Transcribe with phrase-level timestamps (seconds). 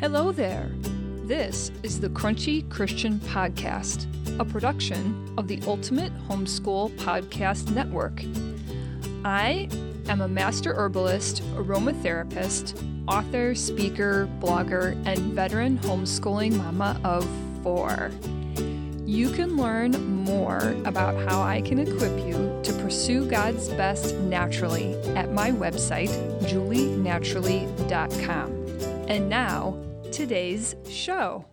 [0.00, 0.70] Hello there.
[1.24, 4.06] This is the Crunchy Christian Podcast,
[4.40, 8.22] a production of the Ultimate Homeschool Podcast Network.
[9.26, 9.68] I
[10.08, 17.28] am a master herbalist, aromatherapist, author, speaker, blogger, and veteran homeschooling mama of
[17.62, 18.10] four.
[19.04, 19.90] You can learn
[20.24, 26.08] more about how I can equip you to pursue God's best naturally at my website,
[26.44, 28.56] julienaturally.com.
[29.06, 29.76] And now,
[30.10, 31.44] today's show.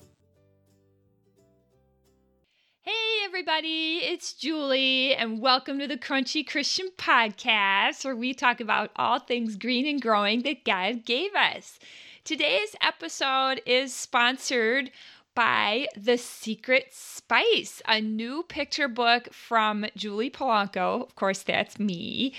[2.81, 8.89] Hey, everybody, it's Julie, and welcome to the Crunchy Christian Podcast, where we talk about
[8.95, 11.77] all things green and growing that God gave us.
[12.23, 14.89] Today's episode is sponsored
[15.37, 21.03] by The Secret Spice, a new picture book from Julie Polanco.
[21.03, 22.33] Of course, that's me.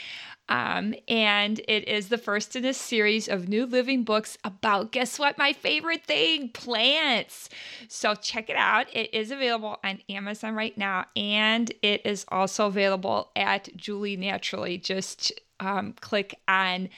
[0.49, 5.17] Um, and it is the first in a series of new living books about, guess
[5.17, 7.49] what, my favorite thing plants.
[7.87, 8.89] So check it out.
[8.93, 14.77] It is available on Amazon right now, and it is also available at Julie Naturally.
[14.77, 16.89] Just um, click on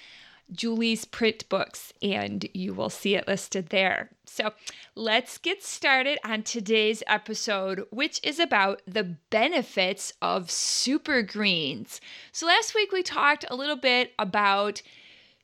[0.53, 4.11] Julie's print books, and you will see it listed there.
[4.25, 4.53] So
[4.95, 12.01] let's get started on today's episode, which is about the benefits of super greens.
[12.33, 14.83] So last week we talked a little bit about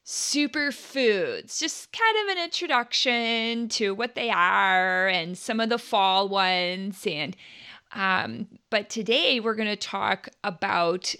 [0.04, 6.28] superfoods, just kind of an introduction to what they are and some of the fall
[6.28, 7.04] ones.
[7.06, 7.36] And
[7.92, 11.14] um, but today we're going to talk about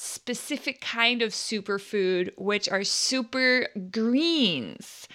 [0.00, 5.06] specific kind of superfood, which are super greens.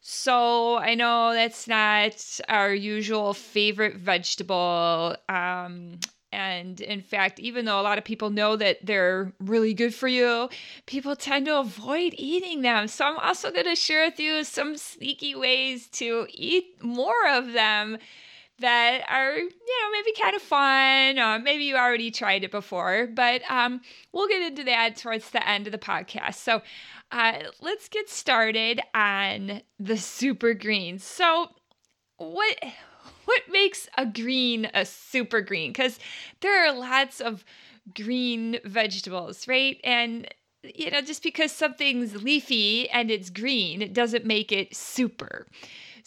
[0.00, 5.16] So I know that's not our usual favorite vegetable.
[5.28, 5.98] Um,
[6.30, 10.08] and in fact, even though a lot of people know that they're really good for
[10.08, 10.48] you,
[10.86, 12.86] people tend to avoid eating them.
[12.86, 17.54] So I'm also going to share with you some sneaky ways to eat more of
[17.54, 17.98] them
[18.60, 21.18] that are, you know, maybe kind of fun.
[21.18, 23.80] or maybe you already tried it before, but um,
[24.12, 26.34] we'll get into that towards the end of the podcast.
[26.36, 26.62] So
[27.12, 31.04] uh, let's get started on the super greens.
[31.04, 31.48] So,
[32.16, 32.56] what
[33.24, 35.70] what makes a green a super green?
[35.70, 35.98] Because
[36.40, 37.44] there are lots of
[37.94, 39.80] green vegetables, right?
[39.84, 40.28] And
[40.62, 45.46] you know, just because something's leafy and it's green, it doesn't make it super.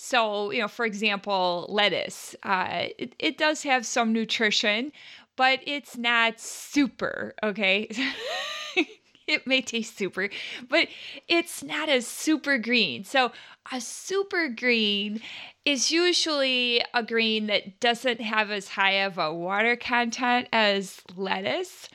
[0.03, 4.91] So, you know, for example, lettuce, uh, it, it does have some nutrition,
[5.35, 7.88] but it's not super, okay?
[9.28, 10.29] it may taste super,
[10.67, 10.88] but
[11.28, 13.03] it's not a super green.
[13.03, 13.31] So,
[13.72, 15.22] a super green
[15.66, 21.88] is usually a green that doesn't have as high of a water content as lettuce.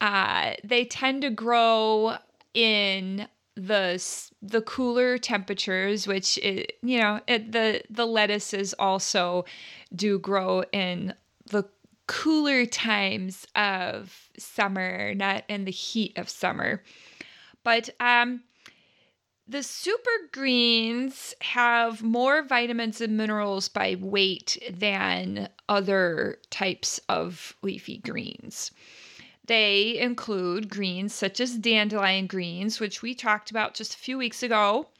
[0.00, 2.16] Uh, they tend to grow
[2.52, 3.28] in
[3.58, 4.02] the
[4.40, 9.44] the cooler temperatures, which it, you know it, the the lettuces also
[9.94, 11.12] do grow in
[11.50, 11.64] the
[12.06, 16.82] cooler times of summer, not in the heat of summer.
[17.64, 18.42] But um,
[19.46, 27.98] the super greens have more vitamins and minerals by weight than other types of leafy
[27.98, 28.70] greens.
[29.48, 34.42] They include greens such as dandelion greens, which we talked about just a few weeks
[34.42, 34.90] ago.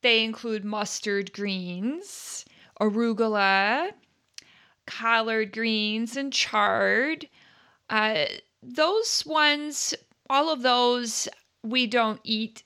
[0.00, 2.44] They include mustard greens,
[2.80, 3.90] arugula,
[4.86, 7.28] collard greens, and chard.
[7.90, 8.26] Uh,
[8.62, 9.92] those ones,
[10.30, 11.28] all of those,
[11.64, 12.62] we don't eat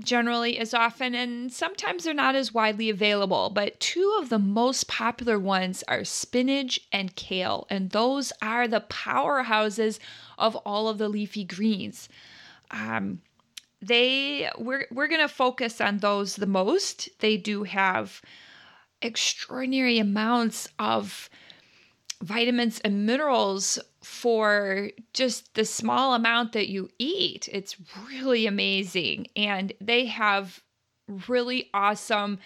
[0.00, 3.50] generally as often, and sometimes they're not as widely available.
[3.50, 8.80] But two of the most popular ones are spinach and kale, and those are the
[8.82, 9.98] powerhouses
[10.38, 12.08] of all of the leafy greens.
[12.70, 13.20] Um,
[13.80, 17.08] they we're we're gonna focus on those the most.
[17.20, 18.20] They do have
[19.00, 21.30] extraordinary amounts of
[22.20, 27.48] vitamins and minerals for just the small amount that you eat.
[27.50, 27.76] It's
[28.08, 29.28] really amazing.
[29.36, 30.62] And they have
[31.26, 32.38] really awesome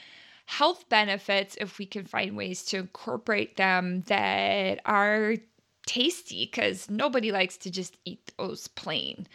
[0.46, 5.36] health benefits if we can find ways to incorporate them that are
[5.86, 9.26] tasty because nobody likes to just eat those plain.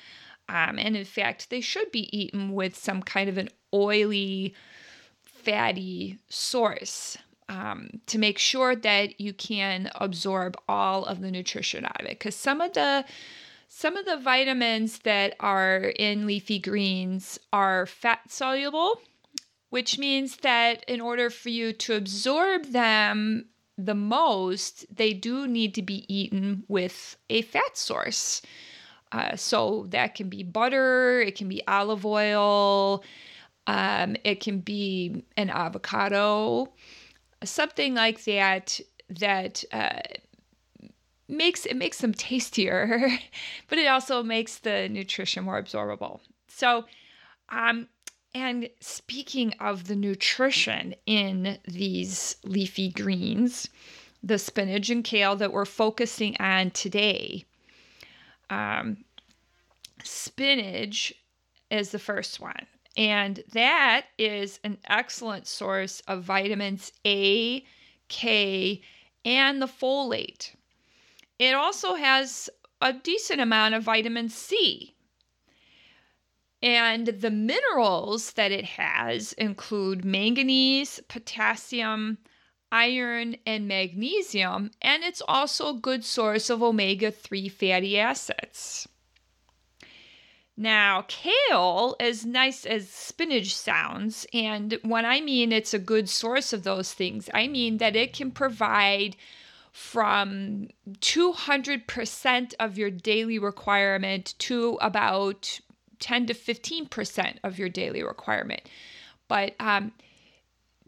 [0.50, 4.54] Um, and in fact, they should be eaten with some kind of an oily,
[5.24, 7.18] fatty source
[7.50, 12.20] um, to make sure that you can absorb all of the nutrition out of it.
[12.20, 13.06] Because some of the
[13.68, 19.02] some of the vitamins that are in leafy greens are fat soluble,
[19.70, 23.46] which means that in order for you to absorb them
[23.78, 28.42] the most, they do need to be eaten with a fat source.
[29.12, 33.04] Uh, so that can be butter, it can be olive oil,
[33.68, 36.72] Um, it can be an avocado,
[37.44, 38.80] something like that
[39.10, 40.00] that uh,
[41.28, 43.10] makes it makes them tastier,
[43.68, 46.19] but it also makes the nutrition more absorbable.
[46.48, 46.86] So,
[47.50, 47.88] um,
[48.34, 53.69] and speaking of the nutrition in these leafy greens,
[54.24, 57.45] the spinach and kale that we're focusing on today,
[58.50, 58.98] um,
[60.04, 61.13] spinach
[61.69, 62.66] is the first one.
[62.98, 67.64] And that is an excellent source of vitamins A,
[68.08, 68.82] K,
[69.24, 70.56] and the folate.
[71.38, 72.50] It also has
[72.82, 74.96] a decent amount of vitamin C.
[76.64, 82.18] And the minerals that it has include manganese, potassium,
[82.72, 88.88] iron, and magnesium, and it's also a good source of omega 3 fatty acids.
[90.59, 96.51] Now, kale, as nice as spinach sounds, and when I mean it's a good source
[96.51, 99.15] of those things, I mean that it can provide
[99.71, 100.69] from
[101.01, 105.59] 200% of your daily requirement to about
[106.00, 108.62] 10 to 15% of your daily requirement.
[109.27, 109.92] But um,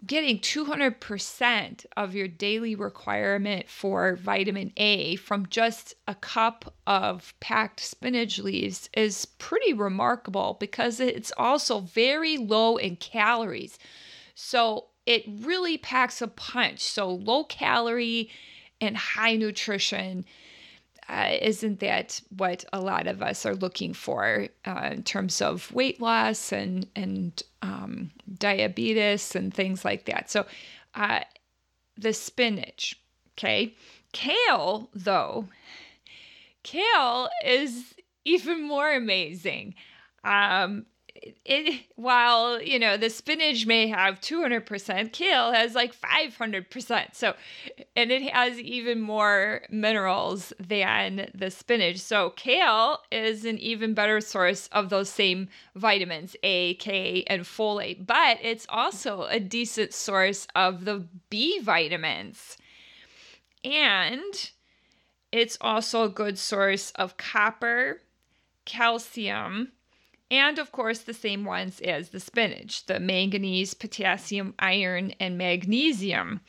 [0.05, 7.79] getting 200% of your daily requirement for vitamin A from just a cup of packed
[7.79, 13.77] spinach leaves is pretty remarkable because it's also very low in calories.
[14.35, 16.81] So it really packs a punch.
[16.81, 18.29] So low calorie
[18.79, 20.25] and high nutrition.
[21.09, 25.71] Uh, isn't that what a lot of us are looking for uh, in terms of
[25.73, 30.29] weight loss and and um, diabetes and things like that?
[30.29, 30.45] So,
[30.93, 31.21] uh,
[31.97, 32.99] the spinach,
[33.33, 33.75] okay,
[34.13, 35.47] kale though,
[36.63, 39.73] kale is even more amazing.
[40.23, 40.85] Um,
[41.45, 47.33] it while you know the spinach may have 200% kale has like 500% so
[47.95, 51.97] and it has even more minerals than the spinach.
[51.97, 58.05] So kale is an even better source of those same vitamins a k and folate.
[58.05, 62.57] But it's also a decent source of the b vitamins.
[63.63, 64.51] And
[65.31, 68.01] it's also a good source of copper
[68.65, 69.73] calcium
[70.31, 76.41] and of course the same ones as the spinach the manganese, potassium, iron, and magnesium.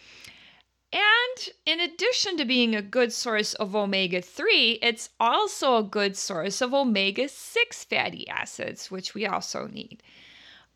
[0.93, 6.17] And in addition to being a good source of omega 3, it's also a good
[6.17, 10.03] source of omega 6 fatty acids, which we also need.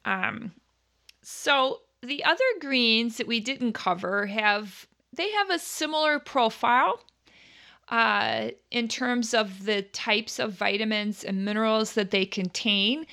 [0.05, 0.53] Um,
[1.23, 7.01] so the other greens that we didn't cover have they have a similar profile
[7.89, 13.07] uh, in terms of the types of vitamins and minerals that they contain.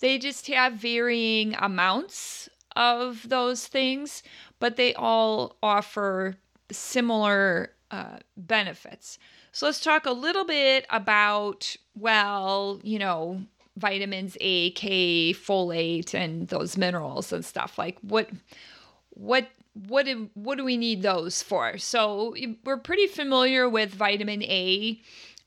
[0.00, 4.22] They just have varying amounts of those things,
[4.58, 6.36] but they all offer
[6.70, 9.18] similar uh, benefits.
[9.52, 13.42] So let's talk a little bit about, well, you know,
[13.76, 17.78] vitamins A, K, folate, and those minerals and stuff.
[17.78, 18.28] Like what,
[19.10, 19.48] what
[19.88, 21.78] what do, what do we need those for?
[21.78, 22.34] So
[22.64, 25.00] we're pretty familiar with vitamin A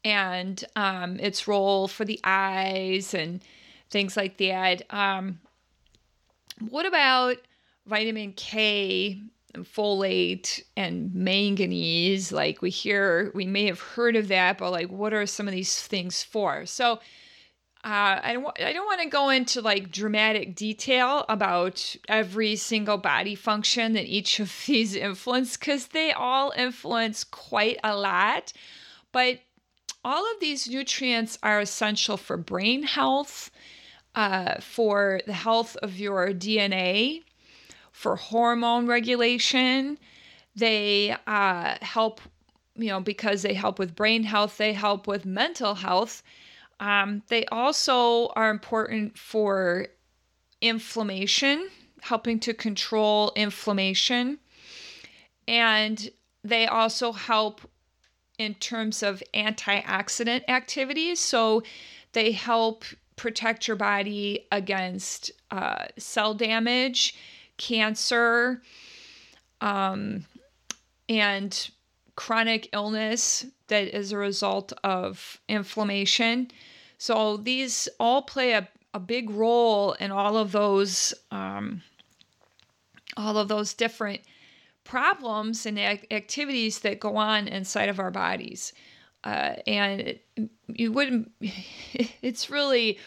[0.06, 3.42] and um, its role for the eyes and
[3.90, 4.84] things like that.
[4.92, 5.40] Um,
[6.70, 7.38] what about
[7.86, 9.20] vitamin K,
[9.56, 12.32] and folate, and manganese?
[12.32, 15.54] Like we hear, we may have heard of that, but like, what are some of
[15.54, 16.66] these things for?
[16.66, 17.00] So
[17.82, 22.98] uh, I don't, I don't want to go into like dramatic detail about every single
[22.98, 28.52] body function that each of these influence because they all influence quite a lot.
[29.14, 29.40] But
[30.04, 33.50] all of these nutrients are essential for brain health,
[34.14, 37.24] uh, for the health of your DNA,
[37.94, 39.98] for hormone regulation.
[40.54, 42.20] They uh, help,
[42.76, 46.24] you know, because they help with brain health, they help with mental health
[46.80, 49.88] um, they also are important for
[50.62, 51.70] inflammation,
[52.02, 54.40] helping to control inflammation.
[55.48, 56.10] And
[56.44, 57.62] they also help
[58.38, 61.20] in terms of antioxidant activities.
[61.20, 61.64] So
[62.14, 62.86] they help
[63.18, 67.16] protect your body against uh, cell damage,
[67.58, 68.62] cancer,
[69.60, 70.26] um,
[71.10, 71.70] and
[72.16, 76.50] chronic illness that is a result of inflammation.
[77.00, 81.82] So these all play a, a big role in all of those um,
[83.18, 84.22] all of those different
[84.84, 88.74] problems and activities that go on inside of our bodies.
[89.24, 90.26] Uh, and it,
[90.68, 92.98] you wouldn't, it's really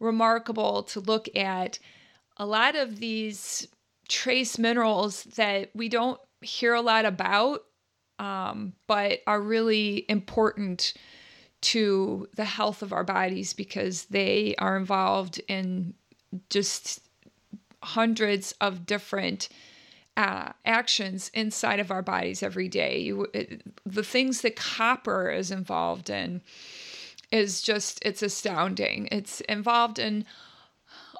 [0.00, 1.78] remarkable to look at
[2.36, 3.68] a lot of these
[4.08, 7.60] trace minerals that we don't hear a lot about,
[8.18, 10.94] um, but are really important
[11.60, 15.94] to the health of our bodies because they are involved in
[16.48, 17.00] just
[17.82, 19.48] hundreds of different
[20.16, 22.98] uh, actions inside of our bodies every day.
[22.98, 26.42] You, it, the things that copper is involved in
[27.30, 29.08] is just, it's astounding.
[29.12, 30.24] It's involved in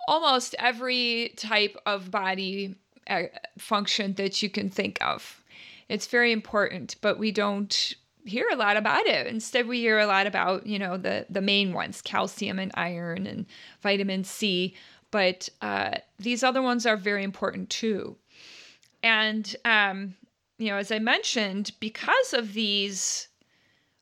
[0.09, 2.75] almost every type of body
[3.09, 3.25] uh,
[3.59, 5.43] function that you can think of.
[5.89, 7.95] It's very important, but we don't
[8.31, 9.27] hear a lot about it.
[9.27, 13.27] Instead, we hear a lot about, you know, the the main ones, calcium and iron
[13.27, 13.47] and
[13.83, 14.75] vitamin C.
[15.11, 18.17] But uh, these other ones are very important too.
[19.03, 20.15] And um,
[20.59, 23.29] you know, as I mentioned, because of these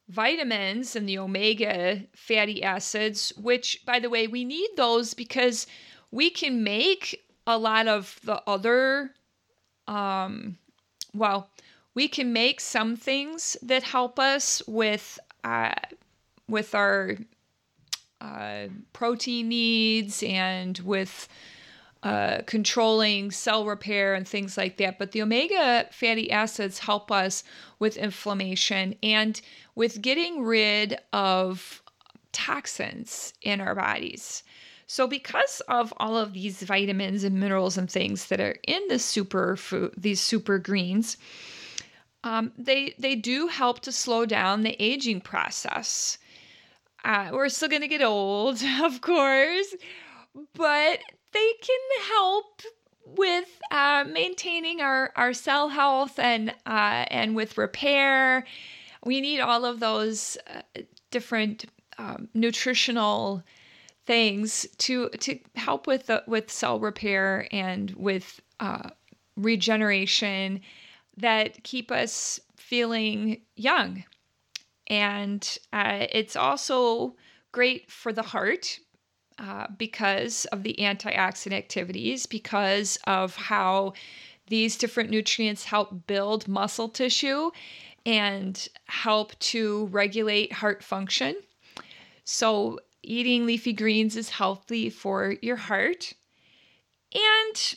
[0.08, 5.66] vitamins and the omega fatty acids, which, by the way, we need those because
[6.10, 9.10] we can make a lot of the other,
[9.86, 10.58] um,
[11.14, 11.50] well,
[11.98, 15.74] we can make some things that help us with uh,
[16.48, 17.16] with our
[18.20, 21.26] uh, protein needs and with
[22.04, 24.96] uh, controlling cell repair and things like that.
[24.96, 27.42] But the omega fatty acids help us
[27.80, 29.40] with inflammation and
[29.74, 31.82] with getting rid of
[32.30, 34.44] toxins in our bodies.
[34.86, 39.00] So, because of all of these vitamins and minerals and things that are in the
[39.00, 41.16] super food, these super greens,
[42.24, 46.18] um, they they do help to slow down the aging process.
[47.04, 49.74] Uh, we're still going to get old, of course,
[50.54, 50.98] but
[51.32, 52.62] they can help
[53.06, 58.44] with uh, maintaining our, our cell health and uh, and with repair.
[59.04, 61.66] We need all of those uh, different
[61.98, 63.42] um, nutritional
[64.06, 68.90] things to to help with with cell repair and with uh,
[69.36, 70.60] regeneration
[71.18, 74.04] that keep us feeling young.
[74.88, 77.16] And uh, it's also
[77.52, 78.78] great for the heart
[79.38, 83.92] uh, because of the antioxidant activities, because of how
[84.48, 87.50] these different nutrients help build muscle tissue
[88.06, 91.36] and help to regulate heart function.
[92.24, 96.14] So eating leafy greens is healthy for your heart.
[97.14, 97.74] And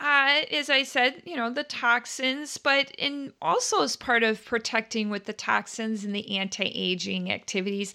[0.00, 5.10] uh, as I said, you know, the toxins, but in also as part of protecting
[5.10, 7.92] with the toxins and the anti-aging activities,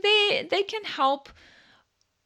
[0.00, 1.28] they they can help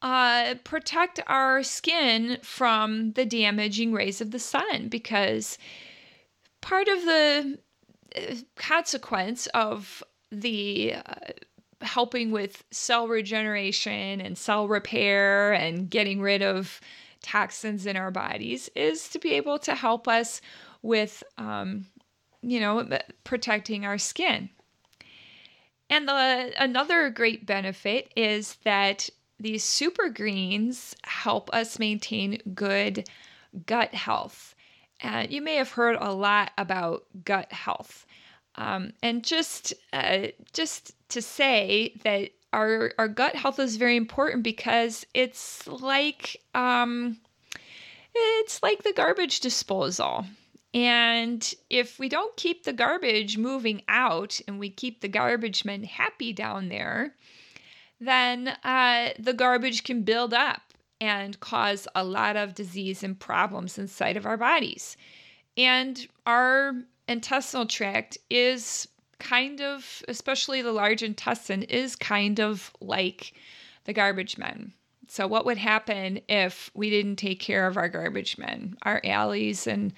[0.03, 5.57] uh, protect our skin from the damaging rays of the sun because
[6.61, 7.59] part of the
[8.17, 11.15] uh, consequence of the uh,
[11.81, 16.81] helping with cell regeneration and cell repair and getting rid of
[17.23, 20.41] toxins in our bodies is to be able to help us
[20.83, 21.87] with, um,
[22.43, 22.87] you know,
[23.25, 24.51] protecting our skin.
[25.89, 33.09] And the, another great benefit is that these super greens help us maintain good
[33.67, 34.55] gut health.
[35.03, 38.07] Uh, you may have heard a lot about gut health.
[38.55, 44.43] Um, and just uh, just to say that our our gut health is very important
[44.43, 47.19] because it's like um,
[48.15, 50.25] it's like the garbage disposal.
[50.75, 55.85] And if we don't keep the garbage moving out and we keep the garbage men
[55.85, 57.15] happy down there,
[58.01, 60.63] then uh, the garbage can build up
[61.01, 64.97] and cause a lot of disease and problems inside of our bodies.
[65.57, 66.73] And our
[67.07, 68.89] intestinal tract is
[69.23, 73.33] kind of, especially the large intestine, is kind of like
[73.85, 74.73] the garbage men.
[75.09, 78.77] So, what would happen if we didn't take care of our garbage men?
[78.83, 79.93] Our alleys and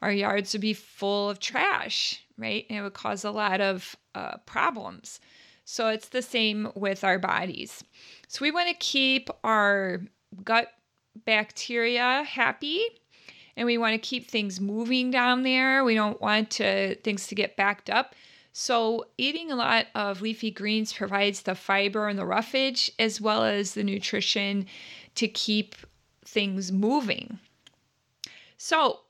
[0.00, 2.66] our yards would be full of trash, right?
[2.68, 5.20] And it would cause a lot of uh, problems.
[5.64, 7.84] So, it's the same with our bodies.
[8.28, 10.00] So, we want to keep our
[10.44, 10.72] gut
[11.26, 12.82] bacteria happy
[13.56, 15.84] and we want to keep things moving down there.
[15.84, 18.14] We don't want to things to get backed up.
[18.52, 23.44] So, eating a lot of leafy greens provides the fiber and the roughage as well
[23.44, 24.66] as the nutrition
[25.14, 25.74] to keep
[26.24, 27.38] things moving.
[28.58, 29.00] So,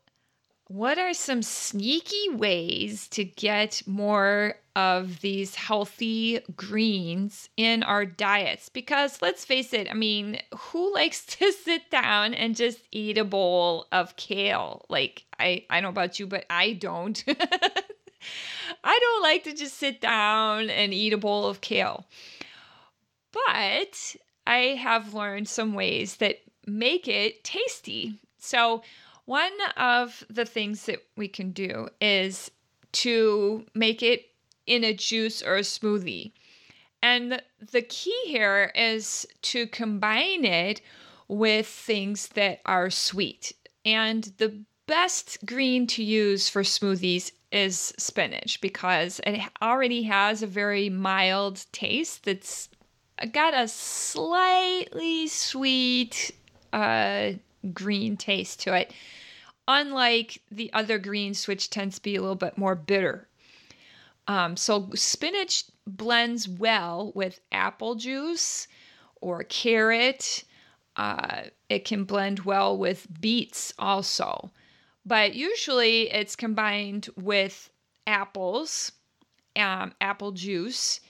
[0.69, 8.69] what are some sneaky ways to get more of these healthy greens in our diets?
[8.69, 13.25] Because let's face it, I mean, who likes to sit down and just eat a
[13.25, 14.87] bowl of kale?
[14.89, 17.23] Like, I, I don't know about you, but I don't.
[18.85, 22.07] I don't like to just sit down and eat a bowl of kale.
[23.33, 28.19] But I have learned some ways that make it tasty.
[28.39, 28.83] So,
[29.25, 32.51] one of the things that we can do is
[32.93, 34.27] to make it
[34.67, 36.33] in a juice or a smoothie.
[37.03, 40.81] And the key here is to combine it
[41.29, 43.53] with things that are sweet.
[43.85, 50.47] And the best green to use for smoothies is spinach because it already has a
[50.47, 52.69] very mild taste that's
[53.33, 56.33] got a slightly sweet
[56.73, 57.33] uh,
[57.73, 58.93] green taste to it,
[59.69, 63.29] unlike the other greens, which tends to be a little bit more bitter.
[64.27, 68.67] Um, so spinach blends well with apple juice
[69.21, 70.45] or carrot.
[70.97, 74.51] Uh, it can blend well with beets also.
[75.05, 77.71] But usually it's combined with
[78.07, 78.93] apples,
[79.57, 81.01] um, apple juice,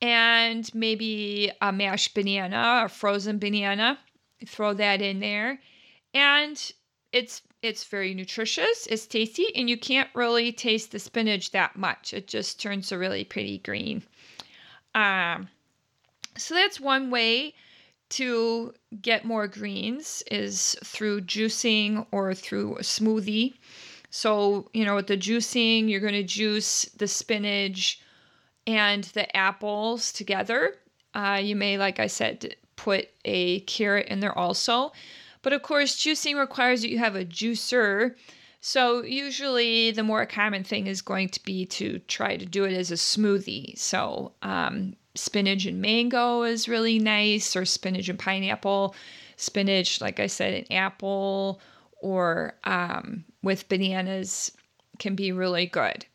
[0.00, 3.98] and maybe a mashed banana, a frozen banana.
[4.46, 5.60] Throw that in there.
[6.12, 6.72] And
[7.12, 12.12] it's it's very nutritious, it's tasty, and you can't really taste the spinach that much.
[12.12, 14.02] It just turns a really pretty green.
[14.94, 15.48] Um,
[16.36, 17.54] so that's one way
[18.16, 23.54] to get more greens is through juicing or through a smoothie.
[24.10, 28.00] So, you know, with the juicing, you're going to juice the spinach
[28.66, 30.76] and the apples together.
[31.14, 34.92] Uh, you may, like I said, put a carrot in there also.
[35.42, 38.14] But of course, juicing requires that you have a juicer.
[38.60, 42.72] So, usually, the more common thing is going to be to try to do it
[42.72, 43.76] as a smoothie.
[43.76, 48.94] So, um, spinach and mango is really nice, or spinach and pineapple.
[49.36, 51.60] Spinach, like I said, an apple
[52.00, 54.52] or um, with bananas
[54.98, 56.06] can be really good.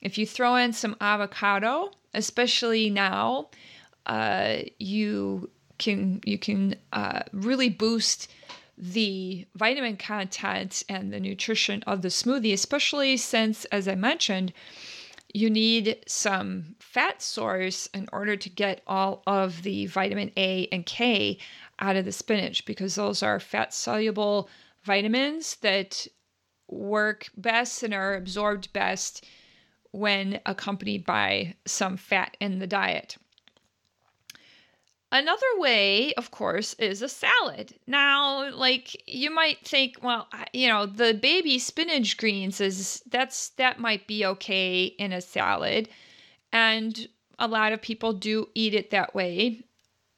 [0.00, 3.48] If you throw in some avocado, especially now,
[4.06, 8.30] uh, you can you can uh, really boost
[8.76, 14.52] the vitamin content and the nutrition of the smoothie, especially since, as I mentioned,
[15.38, 20.84] you need some fat source in order to get all of the vitamin A and
[20.84, 21.38] K
[21.78, 24.48] out of the spinach because those are fat soluble
[24.82, 26.08] vitamins that
[26.66, 29.24] work best and are absorbed best
[29.92, 33.16] when accompanied by some fat in the diet.
[35.10, 37.74] Another way, of course, is a salad.
[37.86, 43.80] Now, like you might think, well, you know, the baby spinach greens is that's that
[43.80, 45.88] might be okay in a salad.
[46.52, 49.64] And a lot of people do eat it that way.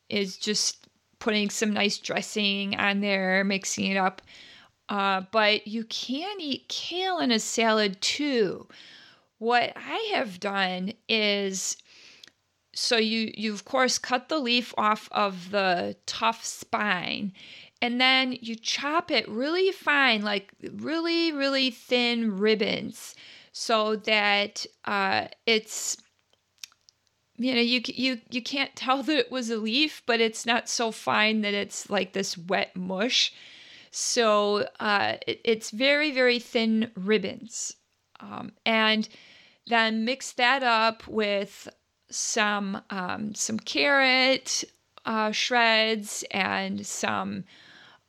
[0.08, 0.88] Is just
[1.20, 4.22] putting some nice dressing on there, mixing it up.
[4.88, 8.66] Uh, but you can eat kale in a salad too.
[9.38, 11.76] What I have done is
[12.90, 17.32] so you you of course cut the leaf off of the tough spine
[17.80, 23.14] and then you chop it really fine like really really thin ribbons
[23.52, 25.96] so that uh, it's
[27.36, 30.68] you know you you you can't tell that it was a leaf but it's not
[30.68, 33.32] so fine that it's like this wet mush.
[33.92, 37.74] So uh, it, it's very very thin ribbons.
[38.20, 39.08] Um, and
[39.66, 41.68] then mix that up with
[42.10, 44.64] some um, some carrot
[45.04, 47.44] uh, shreds and some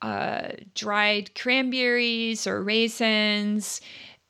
[0.02, 3.82] uh, dried cranberries or raisins,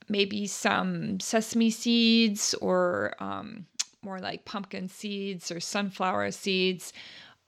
[0.10, 3.66] maybe some sesame seeds or um,
[4.04, 6.92] more like pumpkin seeds or sunflower seeds,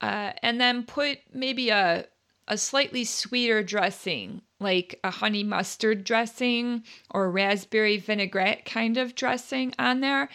[0.02, 2.06] uh, and then put maybe a
[2.48, 9.74] a slightly sweeter dressing, like a honey mustard dressing or raspberry vinaigrette kind of dressing
[9.80, 10.28] on there.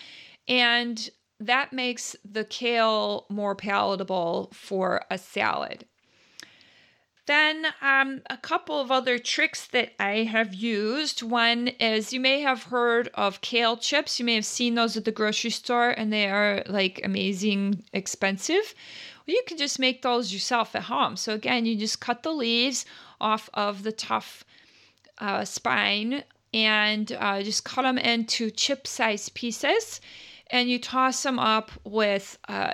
[0.46, 5.84] And that makes the kale more palatable for a salad.
[7.26, 11.22] Then, um, a couple of other tricks that I have used.
[11.22, 14.18] One is you may have heard of kale chips.
[14.18, 18.74] You may have seen those at the grocery store, and they are like amazing expensive.
[19.26, 21.16] Well, you can just make those yourself at home.
[21.16, 22.86] So, again, you just cut the leaves
[23.20, 24.42] off of the tough
[25.18, 26.24] uh, spine
[26.54, 30.00] and uh, just cut them into chip sized pieces
[30.50, 32.72] and you toss them up with uh,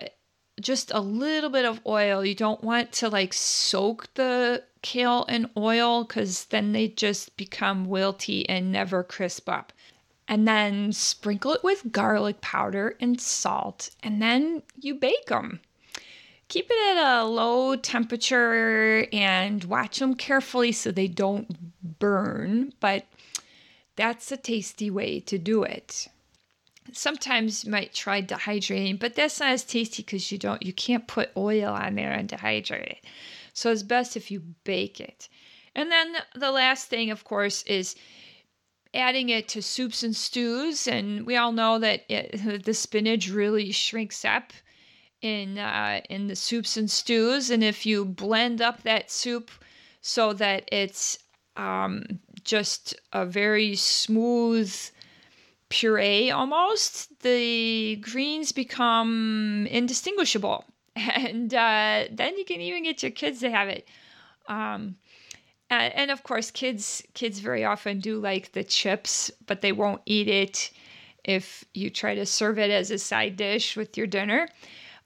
[0.61, 2.25] just a little bit of oil.
[2.25, 7.87] You don't want to like soak the kale in oil because then they just become
[7.87, 9.73] wilty and never crisp up.
[10.27, 15.61] And then sprinkle it with garlic powder and salt, and then you bake them.
[16.49, 23.05] Keep it at a low temperature and watch them carefully so they don't burn, but
[23.97, 26.09] that's a tasty way to do it
[26.94, 31.07] sometimes you might try dehydrating, but that's not as tasty because you don't you can't
[31.07, 33.04] put oil on there and dehydrate it.
[33.52, 35.28] So it's best if you bake it.
[35.74, 37.96] And then the last thing, of course, is
[38.92, 40.87] adding it to soups and stews.
[40.87, 44.52] And we all know that it, the spinach really shrinks up
[45.20, 47.50] in uh, in the soups and stews.
[47.50, 49.50] And if you blend up that soup
[50.00, 51.18] so that it's
[51.57, 54.74] um, just a very smooth
[55.75, 60.65] puree almost, the greens become indistinguishable.
[60.97, 63.89] And uh, then you can even get your kids to have it.
[64.47, 64.95] Um,
[65.69, 70.03] and, and of course, kids kids very often do like the chips, but they won't
[70.07, 70.71] eat it
[71.25, 74.49] if you try to serve it as a side dish with your dinner.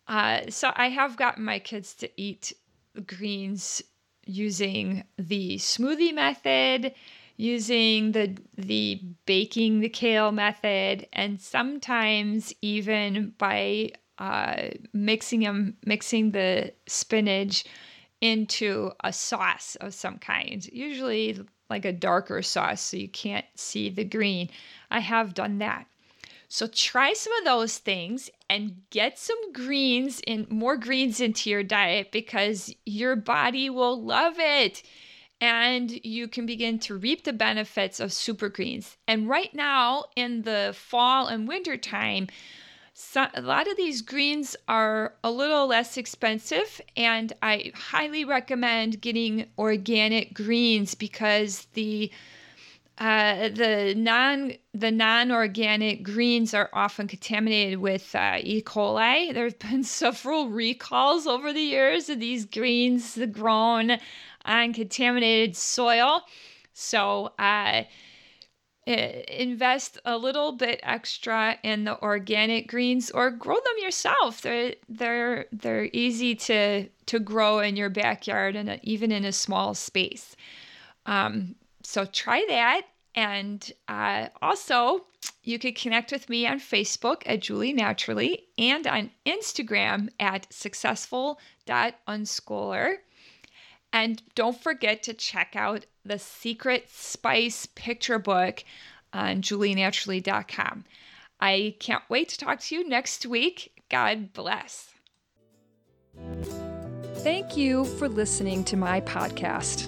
[0.07, 2.53] Uh, so I have gotten my kids to eat
[3.07, 3.81] greens
[4.27, 6.93] using the smoothie method,
[7.39, 16.33] using the the baking the kale method, and sometimes even by uh, mixing them, mixing
[16.33, 17.65] the spinach
[18.21, 21.39] into a sauce of some kind, usually
[21.71, 24.51] like a darker sauce so you can't see the green.
[24.91, 25.87] I have done that.
[26.49, 31.63] So try some of those things and get some greens in more greens into your
[31.63, 34.83] diet because your body will love it
[35.41, 38.97] and you can begin to reap the benefits of super greens.
[39.07, 42.29] And right now in the fall and winter time,
[43.01, 49.01] so, a lot of these greens are a little less expensive, and I highly recommend
[49.01, 52.11] getting organic greens because the
[52.99, 58.63] uh, the non the non organic greens are often contaminated with uh, E.
[58.63, 59.33] coli.
[59.33, 63.99] There have been several recalls over the years of these greens grown
[64.49, 66.23] on contaminated soil.
[66.73, 67.83] So uh,
[68.87, 74.41] invest a little bit extra in the organic greens or grow them yourself.
[74.41, 79.75] They're they're they're easy to to grow in your backyard and even in a small
[79.75, 80.35] space.
[81.05, 82.87] Um, so try that.
[83.15, 85.07] And uh, also,
[85.43, 92.99] you could connect with me on Facebook at Julie Naturally and on Instagram at successful.unschooler.
[93.93, 98.63] And don't forget to check out the Secret Spice picture book
[99.13, 100.85] on julienaturally.com.
[101.41, 103.71] I can't wait to talk to you next week.
[103.89, 104.93] God bless.
[107.17, 109.87] Thank you for listening to my podcast.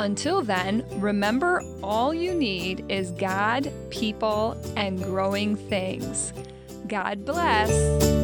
[0.00, 6.32] Until then, remember all you need is God, people, and growing things.
[6.88, 8.19] God bless.